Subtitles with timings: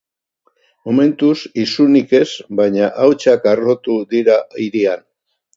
[0.89, 2.25] Momentuz, isunik ez,
[2.63, 5.07] baina hautsak harrotu dira hirian.